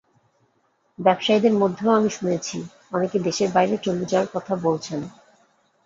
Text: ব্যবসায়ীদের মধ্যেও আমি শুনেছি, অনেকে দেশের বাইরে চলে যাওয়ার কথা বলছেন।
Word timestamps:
ব্যবসায়ীদের 0.99 1.53
মধ্যেও 1.53 1.91
আমি 1.91 2.09
শুনেছি, 2.09 2.57
অনেকে 2.91 3.17
দেশের 3.19 3.49
বাইরে 3.51 3.75
চলে 3.77 4.05
যাওয়ার 4.05 4.29
কথা 4.33 4.53
বলছেন। 4.55 4.99